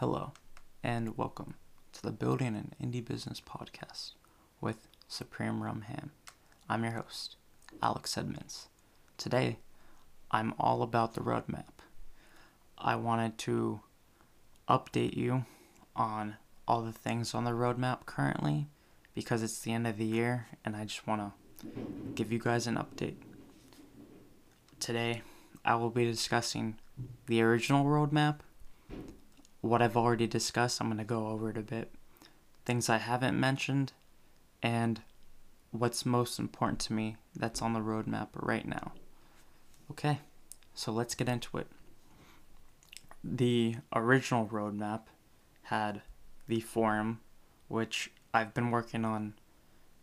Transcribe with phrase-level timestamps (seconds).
[0.00, 0.32] Hello,
[0.82, 1.56] and welcome
[1.92, 4.12] to the Building an Indie Business podcast
[4.58, 6.12] with Supreme Rum Ham.
[6.70, 7.36] I'm your host,
[7.82, 8.68] Alex Edmonds.
[9.18, 9.58] Today,
[10.30, 11.84] I'm all about the roadmap.
[12.78, 13.80] I wanted to
[14.70, 15.44] update you
[15.94, 16.36] on
[16.66, 18.68] all the things on the roadmap currently
[19.14, 21.68] because it's the end of the year and I just want to
[22.14, 23.16] give you guys an update.
[24.78, 25.20] Today,
[25.62, 26.78] I will be discussing
[27.26, 28.38] the original roadmap
[29.60, 31.92] what I've already discussed, I'm going to go over it a bit.
[32.64, 33.92] Things I haven't mentioned,
[34.62, 35.00] and
[35.70, 38.92] what's most important to me that's on the roadmap right now.
[39.90, 40.20] Okay,
[40.74, 41.66] so let's get into it.
[43.22, 45.02] The original roadmap
[45.64, 46.02] had
[46.48, 47.20] the forum,
[47.68, 49.34] which I've been working on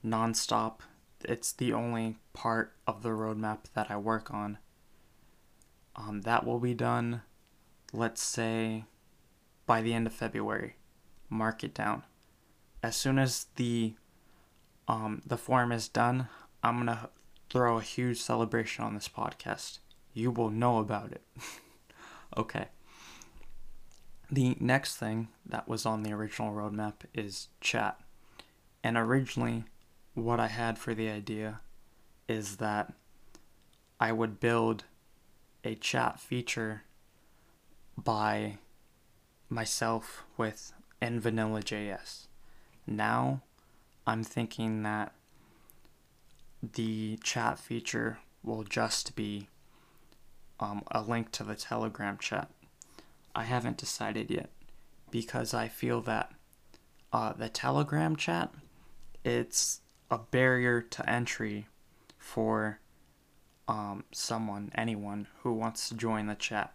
[0.06, 0.80] nonstop.
[1.26, 4.60] It's the only part of the roadmap that I work on.
[5.96, 7.22] Um, that will be done,
[7.92, 8.86] let's say,
[9.68, 10.78] by the end of February.
[11.30, 12.02] Mark it down.
[12.82, 13.94] As soon as the
[14.88, 16.30] um, the forum is done,
[16.64, 17.10] I'm gonna
[17.52, 19.80] throw a huge celebration on this podcast.
[20.14, 21.22] You will know about it.
[22.38, 22.70] okay.
[24.32, 28.00] The next thing that was on the original roadmap is chat.
[28.84, 29.66] And originally,
[30.14, 31.62] what I had for the idea
[32.28, 32.94] is that
[34.00, 34.86] I would build
[35.64, 36.84] a chat feature
[37.98, 38.58] by
[39.50, 42.28] myself with in vanilla JS.
[42.86, 43.42] Now
[44.06, 45.14] I'm thinking that
[46.62, 49.48] the chat feature will just be
[50.60, 52.50] um, a link to the Telegram chat.
[53.36, 54.50] I haven't decided yet
[55.12, 56.32] because I feel that
[57.14, 58.52] uh, the Telegram chat
[59.24, 61.68] it's a barrier to entry
[62.18, 62.80] for
[63.68, 66.74] um, someone, anyone who wants to join the chat.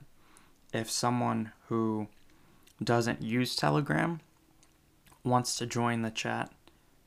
[0.73, 2.09] If someone who
[2.85, 4.21] doesn't use Telegram
[5.25, 6.51] wants to join the chat,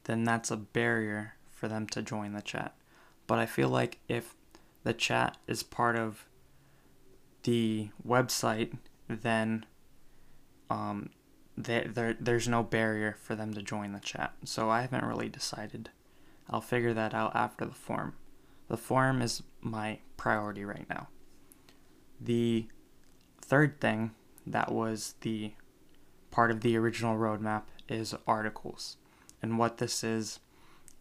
[0.05, 2.75] then that's a barrier for them to join the chat.
[3.27, 4.35] But I feel like if
[4.83, 6.25] the chat is part of
[7.43, 8.77] the website,
[9.07, 9.65] then
[10.69, 11.09] um,
[11.57, 14.33] there, there there's no barrier for them to join the chat.
[14.43, 15.89] So I haven't really decided.
[16.49, 18.13] I'll figure that out after the forum.
[18.67, 21.07] The forum is my priority right now.
[22.19, 22.67] The
[23.41, 24.11] third thing
[24.45, 25.53] that was the
[26.35, 28.97] part of the original roadmap is articles.
[29.41, 30.41] And what this is,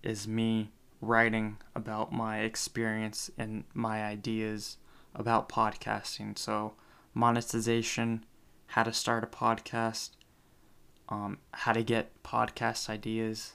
[0.01, 4.77] is me writing about my experience and my ideas
[5.13, 6.39] about podcasting.
[6.39, 6.75] So,
[7.15, 8.25] monetization,
[8.69, 10.11] how to start a podcast,
[11.09, 13.55] um, how to get podcast ideas.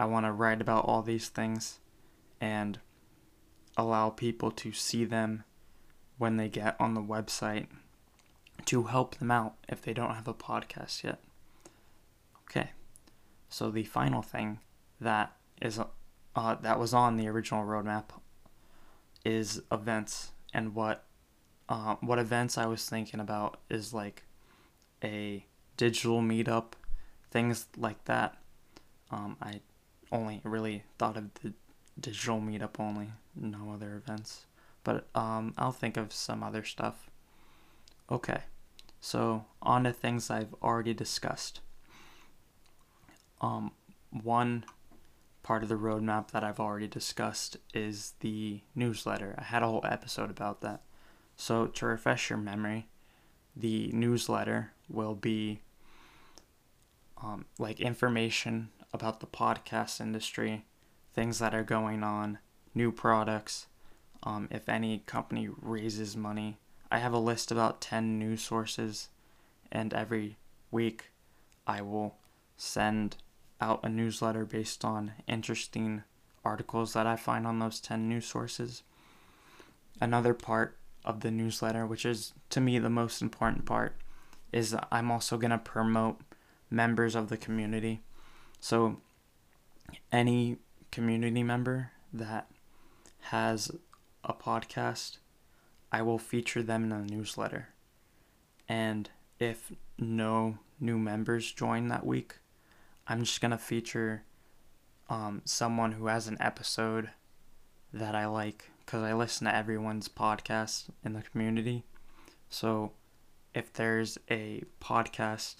[0.00, 1.78] I want to write about all these things
[2.40, 2.80] and
[3.76, 5.44] allow people to see them
[6.18, 7.68] when they get on the website
[8.66, 11.20] to help them out if they don't have a podcast yet.
[12.42, 12.70] Okay,
[13.48, 14.60] so the final thing
[15.00, 15.78] that is
[16.36, 18.06] uh, that was on the original roadmap
[19.24, 21.04] is events and what
[21.68, 24.24] uh, what events I was thinking about is like
[25.04, 26.72] a digital meetup,
[27.30, 28.36] things like that.
[29.10, 29.60] Um, I
[30.12, 31.52] only really thought of the
[31.98, 34.46] digital meetup only, no other events.
[34.82, 37.10] But um, I'll think of some other stuff.
[38.10, 38.40] Okay,
[39.00, 41.60] so on to things I've already discussed.
[43.40, 43.72] Um,
[44.10, 44.64] one
[45.42, 49.34] part of the roadmap that I've already discussed is the newsletter.
[49.38, 50.82] I had a whole episode about that.
[51.36, 52.88] So, to refresh your memory,
[53.56, 55.62] the newsletter will be
[57.22, 60.66] um, like information about the podcast industry,
[61.14, 62.38] things that are going on,
[62.74, 63.66] new products,
[64.22, 66.58] um, if any company raises money.
[66.90, 69.08] I have a list about 10 news sources,
[69.70, 70.36] and every
[70.70, 71.10] week
[71.66, 72.16] I will
[72.56, 73.16] send
[73.60, 76.02] out a newsletter based on interesting
[76.44, 78.82] articles that I find on those 10 news sources.
[80.00, 83.94] Another part of the newsletter, which is to me the most important part,
[84.52, 86.20] is I'm also going to promote
[86.70, 88.00] members of the community.
[88.58, 88.98] So,
[90.10, 90.58] any
[90.90, 92.50] community member that
[93.20, 93.70] has
[94.24, 95.18] a podcast,
[95.92, 97.68] I will feature them in a newsletter.
[98.68, 102.36] And if no new members join that week,
[103.06, 104.24] I'm just gonna feature
[105.08, 107.10] um, someone who has an episode
[107.92, 111.84] that I like because I listen to everyone's podcast in the community.
[112.48, 112.92] So
[113.54, 115.56] if there's a podcast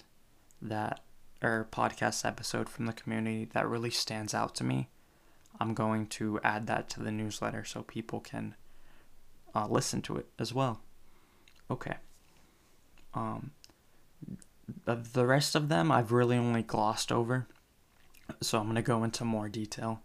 [0.61, 1.01] that
[1.41, 4.89] or podcast episode from the community that really stands out to me,
[5.59, 8.55] I'm going to add that to the newsletter so people can
[9.55, 10.81] uh, listen to it as well.
[11.69, 11.95] Okay.
[13.13, 13.51] Um,
[14.85, 17.47] the rest of them I've really only glossed over,
[18.41, 20.01] so I'm gonna go into more detail.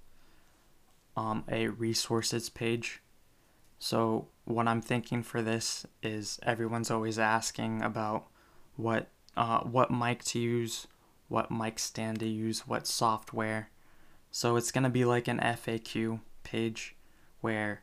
[1.16, 3.00] Um, a resources page.
[3.78, 8.26] So what I'm thinking for this is everyone's always asking about
[8.76, 10.86] what uh, what mic to use,
[11.28, 13.70] what mic stand to use, what software.
[14.30, 16.96] So it's gonna be like an FAQ page
[17.40, 17.82] where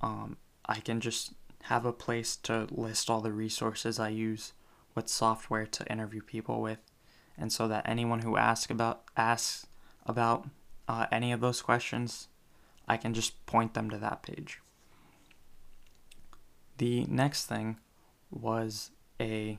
[0.00, 0.36] um,
[0.70, 1.32] I can just
[1.64, 4.52] have a place to list all the resources I use,
[4.94, 6.78] what software to interview people with,
[7.36, 9.66] and so that anyone who asks about asks
[10.06, 10.48] about
[10.86, 12.28] uh, any of those questions,
[12.86, 14.60] I can just point them to that page.
[16.78, 17.78] The next thing
[18.30, 19.58] was a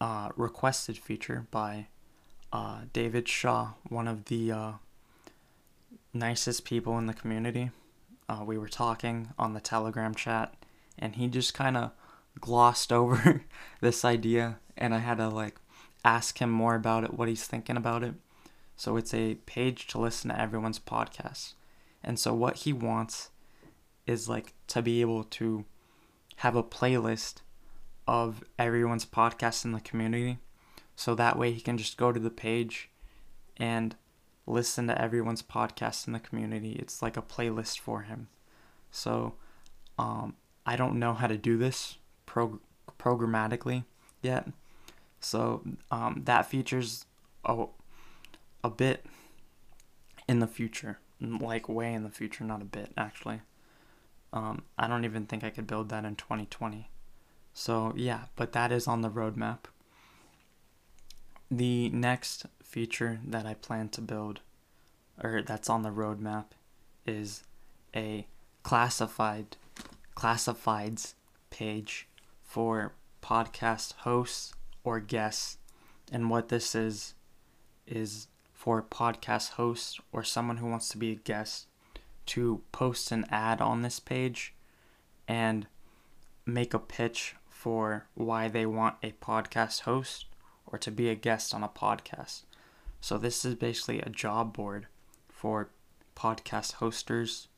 [0.00, 1.88] uh, requested feature by
[2.52, 4.72] uh, David Shaw, one of the uh,
[6.12, 7.70] nicest people in the community.
[8.28, 10.54] Uh, we were talking on the Telegram chat,
[10.98, 11.92] and he just kind of
[12.40, 13.44] glossed over
[13.80, 15.56] this idea, and I had to like
[16.04, 18.14] ask him more about it, what he's thinking about it.
[18.76, 21.54] So it's a page to listen to everyone's podcast.
[22.02, 23.30] And so what he wants
[24.06, 25.64] is like to be able to
[26.36, 27.36] have a playlist
[28.06, 30.38] of everyone's podcast in the community.
[30.96, 32.90] So that way he can just go to the page
[33.56, 33.96] and
[34.46, 36.72] listen to everyone's podcast in the community.
[36.72, 38.28] It's like a playlist for him.
[38.90, 39.34] So
[39.98, 40.36] um,
[40.66, 42.60] I don't know how to do this prog-
[42.98, 43.84] programmatically
[44.22, 44.48] yet.
[45.20, 47.06] So um, that features
[47.44, 47.66] a,
[48.62, 49.06] a bit
[50.28, 53.40] in the future, like way in the future, not a bit actually.
[54.32, 56.90] Um, I don't even think I could build that in 2020.
[57.52, 59.60] So yeah, but that is on the roadmap.
[61.50, 64.40] The next feature that I plan to build,
[65.22, 66.46] or that's on the roadmap,
[67.06, 67.44] is
[67.94, 68.26] a
[68.64, 69.56] classified
[70.16, 71.14] classifieds
[71.50, 72.08] page
[72.42, 72.92] for
[73.22, 75.58] podcast hosts or guests.
[76.10, 77.14] And what this is
[77.86, 81.68] is for podcast hosts or someone who wants to be a guest
[82.26, 84.52] to post an ad on this page
[85.28, 85.68] and
[86.44, 90.26] make a pitch for why they want a podcast host
[90.66, 92.42] or to be a guest on a podcast.
[93.04, 94.86] So, this is basically a job board
[95.28, 95.68] for
[96.16, 97.48] podcast hosters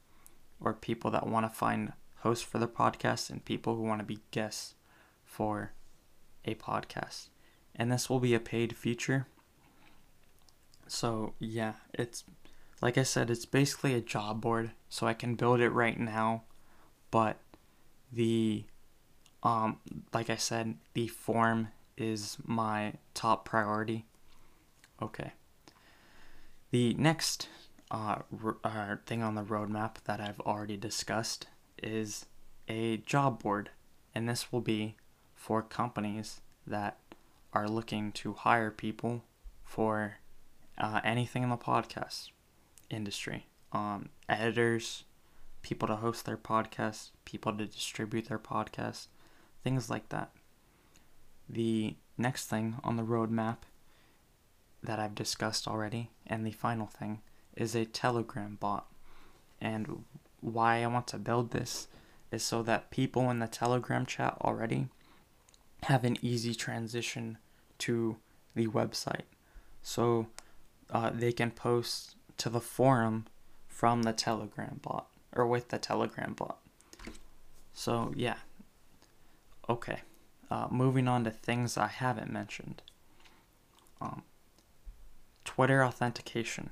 [0.58, 4.04] or people that want to find hosts for their podcast and people who want to
[4.04, 4.74] be guests
[5.24, 5.70] for
[6.44, 7.28] a podcast.
[7.76, 9.28] And this will be a paid feature.
[10.88, 12.24] So, yeah, it's
[12.82, 16.42] like I said, it's basically a job board, so I can build it right now,
[17.12, 17.36] but
[18.12, 18.64] the
[19.44, 19.78] um
[20.12, 24.06] like I said, the form is my top priority.
[25.00, 25.32] Okay.
[26.70, 27.48] The next
[27.90, 28.16] uh,
[28.64, 31.46] uh, thing on the roadmap that I've already discussed
[31.82, 32.26] is
[32.68, 33.70] a job board,
[34.14, 34.96] and this will be
[35.34, 36.98] for companies that
[37.52, 39.22] are looking to hire people
[39.64, 40.16] for
[40.78, 42.30] uh, anything in the podcast
[42.90, 45.04] industry um, editors,
[45.62, 49.06] people to host their podcast, people to distribute their podcast,
[49.62, 50.30] things like that.
[51.48, 53.58] The next thing on the roadmap
[54.82, 57.20] that I've discussed already, and the final thing,
[57.56, 58.86] is a Telegram bot.
[59.60, 60.04] And
[60.40, 61.88] why I want to build this
[62.30, 64.88] is so that people in the Telegram chat already
[65.84, 67.38] have an easy transition
[67.78, 68.16] to
[68.54, 69.22] the website.
[69.82, 70.26] So
[70.90, 73.26] uh, they can post to the forum
[73.68, 76.58] from the Telegram bot or with the Telegram bot.
[77.72, 78.36] So, yeah.
[79.68, 80.00] Okay.
[80.50, 82.82] Uh, moving on to things I haven't mentioned.
[84.00, 84.22] Um,
[85.46, 86.68] Twitter authentication.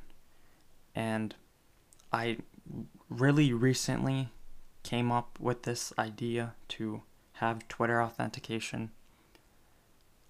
[0.94, 1.34] And
[2.12, 2.38] I
[3.08, 4.28] really recently
[4.82, 7.02] came up with this idea to
[7.34, 8.90] have Twitter authentication.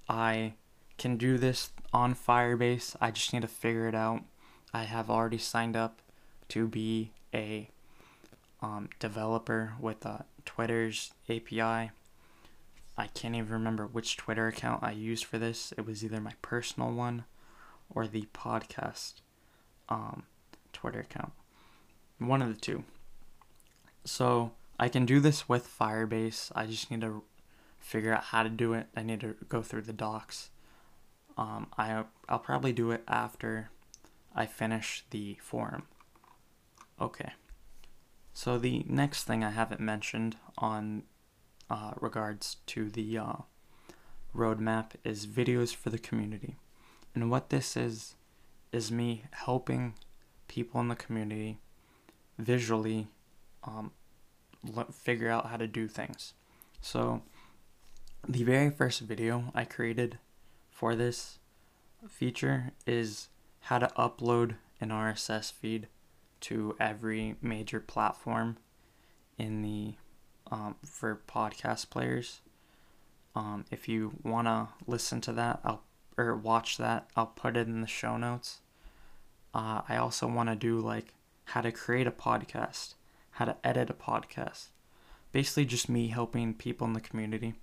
[0.09, 0.55] I
[0.99, 2.95] can do this on Firebase.
[3.01, 4.23] I just need to figure it out.
[4.73, 6.01] I have already signed up
[6.51, 7.71] to be a
[8.61, 11.91] um, developer with uh, Twitter's API.
[12.97, 15.73] I can't even remember which Twitter account I used for this.
[15.77, 17.25] It was either my personal one
[17.91, 19.15] or the podcast
[19.89, 20.25] um,
[20.73, 21.33] Twitter account.
[22.19, 22.85] One of the two.
[24.05, 26.53] So I can do this with Firebase.
[26.55, 27.23] I just need to
[27.79, 28.87] figure out how to do it.
[28.97, 30.51] I need to go through the docs.
[31.37, 33.71] Um, I I'll probably do it after
[34.35, 35.85] I finish the forum.
[37.01, 37.33] Okay.
[38.33, 41.05] So the next thing I haven't mentioned on
[41.71, 43.33] uh, regards to the uh,
[44.35, 46.57] roadmap is videos for the community.
[47.15, 48.15] And what this is,
[48.73, 49.95] is me helping
[50.49, 51.59] people in the community
[52.39, 53.09] visually
[53.63, 53.93] um,
[54.93, 56.35] figure out how to do things.
[56.81, 57.23] So,
[58.27, 60.19] the very first video I created
[60.71, 61.39] for this
[62.09, 63.29] feature is
[63.61, 65.89] how to upload an RSS feed
[66.41, 68.59] to every major platform
[69.39, 69.95] in the
[70.51, 72.41] um, for podcast players.
[73.35, 75.83] Um, if you want to listen to that, I'll
[76.17, 78.61] or watch that, I'll put it in the show notes.
[79.53, 81.15] Uh, I also want to do like
[81.47, 82.95] how to create a podcast,
[83.33, 84.69] how to edit a podcast.
[85.33, 87.55] Basically, just me helping people in the community.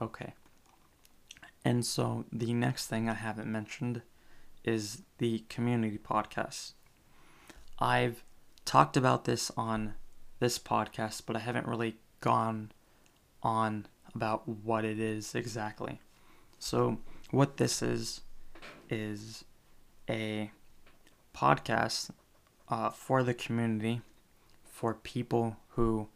[0.00, 0.34] Okay.
[1.64, 4.02] And so the next thing I haven't mentioned
[4.64, 6.72] is the community podcast.
[7.78, 8.24] I've
[8.64, 9.94] talked about this on
[10.38, 12.72] this podcast, but I haven't really gone
[13.42, 16.00] on about what it is exactly.
[16.58, 16.98] So,
[17.30, 18.20] what this is,
[18.88, 19.44] is
[20.08, 20.50] a
[21.34, 22.10] podcast
[22.68, 24.00] uh, for the community
[24.64, 26.08] for people who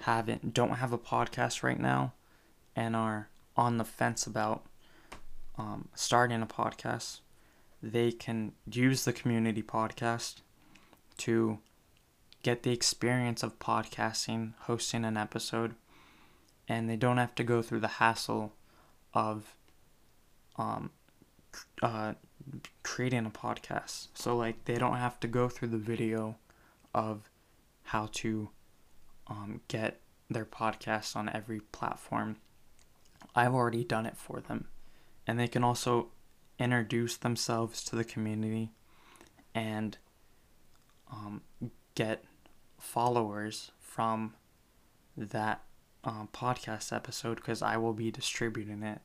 [0.00, 2.12] haven't don't have a podcast right now
[2.74, 4.66] and are on the fence about
[5.56, 7.20] um, starting a podcast
[7.82, 10.36] they can use the community podcast
[11.16, 11.58] to
[12.42, 15.74] get the experience of podcasting hosting an episode
[16.68, 18.52] and they don't have to go through the hassle
[19.14, 19.56] of
[20.58, 20.90] um,
[21.82, 22.14] uh,
[22.82, 24.08] creating a podcast.
[24.14, 26.36] So like they don't have to go through the video
[26.94, 27.30] of
[27.84, 28.50] how to
[29.26, 32.36] um, get their podcast on every platform.
[33.34, 34.68] I've already done it for them,
[35.26, 36.08] and they can also
[36.58, 38.72] introduce themselves to the community
[39.54, 39.98] and
[41.12, 41.42] um,
[41.94, 42.24] get
[42.78, 44.34] followers from
[45.16, 45.62] that
[46.04, 49.00] um, podcast episode because I will be distributing it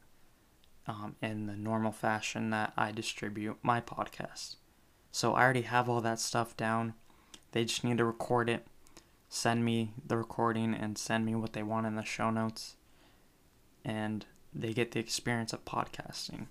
[0.88, 4.56] um, in the normal fashion that I distribute my podcast.
[5.12, 6.94] So I already have all that stuff down.
[7.52, 8.66] They just need to record it,
[9.30, 12.76] send me the recording, and send me what they want in the show notes.
[13.84, 16.48] And they get the experience of podcasting.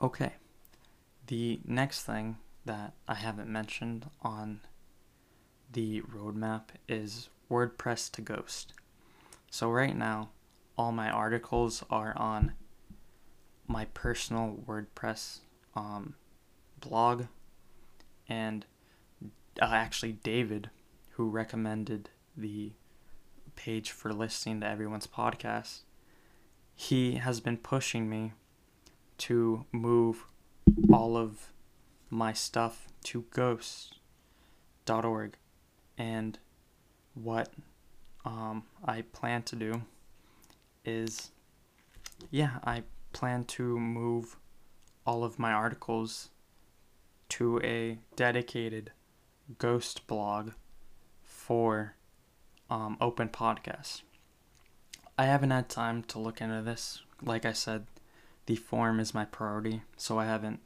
[0.00, 0.32] Okay.
[1.26, 4.60] The next thing that I haven't mentioned on
[5.72, 8.72] the roadmap is WordPress to Ghost.
[9.50, 10.30] So, right now,
[10.80, 12.54] all my articles are on
[13.68, 15.40] my personal WordPress
[15.76, 16.14] um,
[16.80, 17.26] blog,
[18.26, 18.64] and
[19.60, 20.70] uh, actually David,
[21.10, 22.72] who recommended the
[23.56, 25.80] page for listening to everyone's podcast,
[26.74, 28.32] he has been pushing me
[29.18, 30.24] to move
[30.90, 31.52] all of
[32.08, 33.92] my stuff to ghost.org
[35.98, 36.38] and
[37.12, 37.50] what
[38.24, 39.82] um, I plan to do
[40.84, 41.30] is
[42.30, 42.82] yeah, I
[43.12, 44.36] plan to move
[45.06, 46.30] all of my articles
[47.30, 48.92] to a dedicated
[49.58, 50.50] ghost blog
[51.22, 51.94] for
[52.68, 54.02] um, open podcasts.
[55.18, 57.02] I haven't had time to look into this.
[57.22, 57.86] Like I said,
[58.46, 60.60] the form is my priority, so I haven't.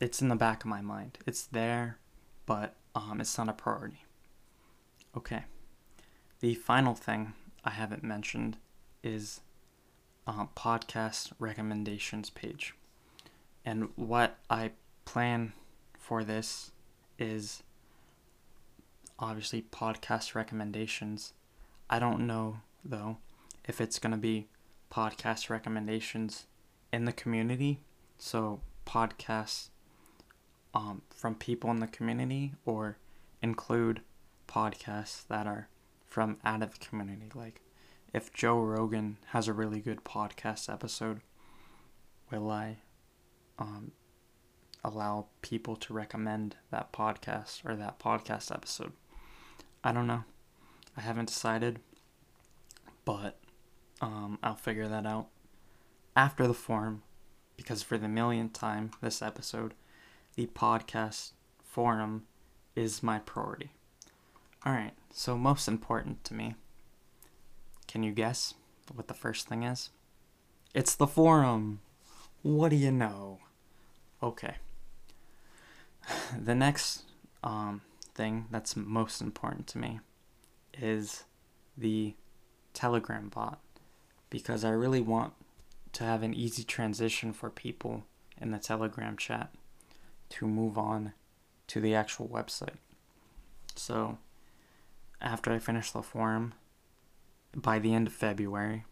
[0.00, 1.18] It's in the back of my mind.
[1.26, 1.98] It's there,
[2.46, 4.04] but um, it's not a priority.
[5.16, 5.44] Okay.
[6.40, 8.56] The final thing I haven't mentioned
[9.02, 9.40] is
[10.26, 12.74] uh, podcast recommendations page.
[13.64, 14.72] And what I
[15.04, 15.52] plan
[15.98, 16.72] for this
[17.18, 17.62] is
[19.18, 21.32] obviously podcast recommendations.
[21.88, 23.18] I don't know though
[23.64, 24.48] if it's going to be
[24.90, 26.46] podcast recommendations
[26.92, 27.80] in the community,
[28.18, 29.68] so podcasts
[30.74, 32.98] um, from people in the community, or
[33.40, 34.00] include
[34.48, 35.68] podcasts that are
[36.06, 37.60] from out of the community, like
[38.12, 41.20] if Joe Rogan has a really good podcast episode,
[42.30, 42.78] will I
[43.58, 43.92] um,
[44.84, 48.92] allow people to recommend that podcast or that podcast episode?
[49.82, 50.24] I don't know.
[50.96, 51.80] I haven't decided,
[53.04, 53.38] but
[54.00, 55.28] um, I'll figure that out
[56.14, 57.02] after the forum
[57.56, 59.72] because for the millionth time this episode,
[60.34, 62.24] the podcast forum
[62.76, 63.72] is my priority.
[64.66, 66.54] All right, so most important to me
[67.92, 68.54] can you guess
[68.94, 69.90] what the first thing is?
[70.74, 71.80] It's the forum.
[72.40, 73.40] What do you know?
[74.22, 74.56] Okay.
[76.42, 77.02] The next
[77.44, 77.82] um,
[78.14, 80.00] thing that's most important to me
[80.72, 81.24] is
[81.76, 82.14] the
[82.72, 83.60] Telegram bot
[84.30, 85.34] because I really want
[85.92, 88.04] to have an easy transition for people
[88.40, 89.52] in the Telegram chat
[90.30, 91.12] to move on
[91.66, 92.78] to the actual website.
[93.76, 94.16] So,
[95.20, 96.54] after I finish the forum,
[97.54, 98.84] by the end of February,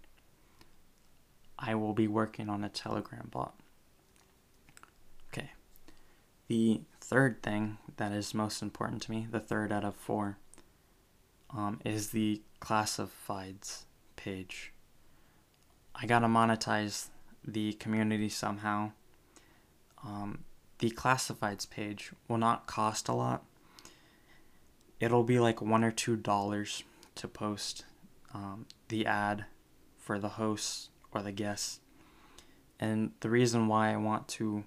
[1.58, 3.54] I will be working on a Telegram bot.
[5.28, 5.50] Okay.
[6.48, 10.38] The third thing that is most important to me, the third out of four,
[11.50, 13.84] um, is the classifieds
[14.16, 14.72] page.
[15.94, 17.08] I gotta monetize
[17.44, 18.92] the community somehow.
[20.04, 20.44] Um,
[20.78, 23.44] the classifieds page will not cost a lot.
[24.98, 26.84] It'll be like one or two dollars
[27.16, 27.84] to post
[28.32, 29.46] um, the ad
[29.98, 31.80] for the hosts or the guests.
[32.78, 34.64] And the reason why I want to,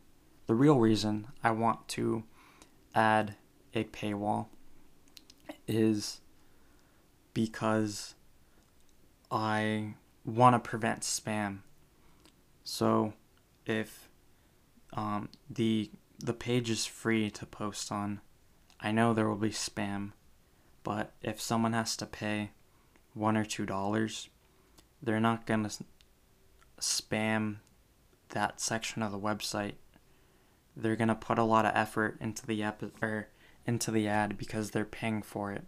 [0.47, 2.23] the real reason I want to
[2.93, 3.35] add
[3.73, 4.47] a paywall
[5.67, 6.21] is
[7.33, 8.15] because
[9.31, 11.59] I want to prevent spam.
[12.63, 13.13] So
[13.65, 14.09] if
[14.93, 15.89] um, the
[16.19, 18.21] the page is free to post on,
[18.79, 20.11] I know there will be spam,
[20.83, 22.51] but if someone has to pay
[23.13, 24.29] one or two dollars,
[25.01, 25.69] they're not gonna
[26.79, 27.57] spam
[28.29, 29.75] that section of the website.
[30.75, 33.27] They're gonna put a lot of effort into the app or
[33.65, 35.63] into the ad because they're paying for it.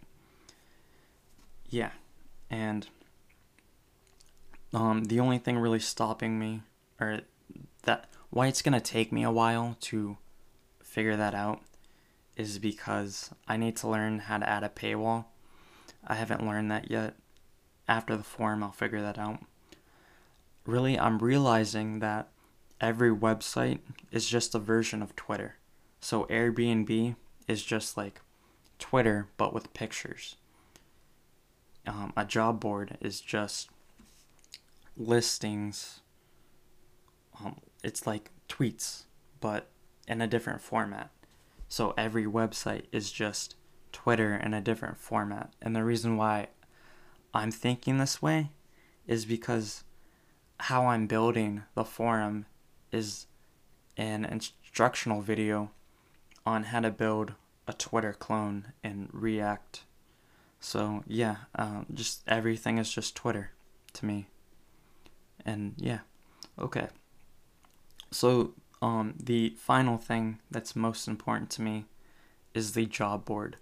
[1.68, 1.92] Yeah,
[2.50, 2.88] and
[4.72, 6.62] um, the only thing really stopping me,
[7.00, 7.20] or
[7.84, 10.18] that why it's gonna take me a while to
[10.82, 11.62] figure that out,
[12.36, 15.26] is because I need to learn how to add a paywall.
[16.06, 17.14] I haven't learned that yet.
[17.88, 19.40] After the forum, I'll figure that out.
[20.64, 22.28] Really, I'm realizing that
[22.80, 23.78] every website
[24.10, 25.56] is just a version of Twitter.
[26.00, 27.16] So Airbnb
[27.48, 28.20] is just like
[28.78, 30.36] Twitter but with pictures.
[31.86, 33.70] Um, a job board is just
[34.96, 36.00] listings.
[37.40, 39.04] Um, it's like tweets
[39.40, 39.68] but
[40.08, 41.10] in a different format.
[41.68, 43.54] So every website is just
[43.92, 45.52] Twitter in a different format.
[45.62, 46.48] And the reason why
[47.36, 48.50] I'm thinking this way
[49.06, 49.84] is because
[50.58, 52.46] how I'm building the forum
[52.90, 53.26] is
[53.98, 55.70] an instructional video
[56.46, 57.34] on how to build
[57.68, 59.82] a Twitter clone in React.
[60.60, 63.50] So yeah, um, just everything is just Twitter
[63.92, 64.28] to me.
[65.44, 66.00] And yeah,
[66.58, 66.88] okay.
[68.10, 71.84] So um, the final thing that's most important to me
[72.54, 73.58] is the job board.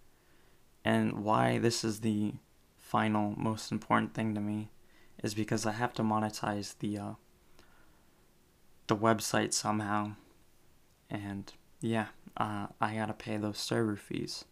[0.85, 2.35] And why this is the
[2.95, 4.69] final most important thing to me
[5.21, 7.13] is because I have to monetize the uh,
[8.87, 10.13] the website somehow,
[11.11, 14.45] and yeah, uh, I gotta pay those server fees.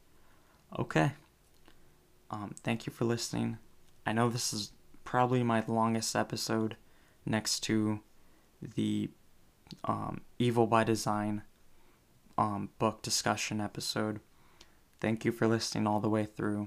[0.77, 1.13] Okay.
[2.33, 3.59] Um, thank you for listening.
[4.05, 4.73] I know this is
[5.05, 6.77] probably my longest episode,
[7.25, 8.01] next to
[8.61, 9.11] the
[9.85, 11.43] um, Evil by Design
[12.37, 14.19] um, book discussion episode.
[15.01, 16.67] Thank you for listening all the way through.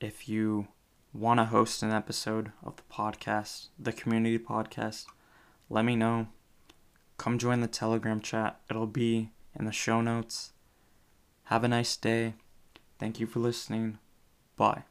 [0.00, 0.68] If you
[1.12, 5.06] want to host an episode of the podcast, the community podcast,
[5.68, 6.28] let me know.
[7.16, 8.60] Come join the Telegram chat.
[8.70, 10.52] It'll be in the show notes.
[11.44, 12.34] Have a nice day.
[13.00, 13.98] Thank you for listening.
[14.56, 14.84] Bye.